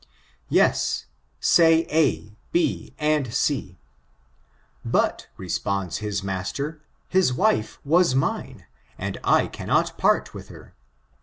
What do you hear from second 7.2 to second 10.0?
wife was mine, and I cannot